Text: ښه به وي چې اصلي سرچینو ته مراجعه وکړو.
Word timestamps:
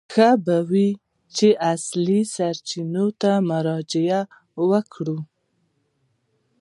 ښه 0.13 0.29
به 0.45 0.57
وي 0.69 0.89
چې 1.35 1.47
اصلي 1.73 2.21
سرچینو 2.35 3.05
ته 3.21 3.31
مراجعه 3.49 4.21
وکړو. 4.69 5.17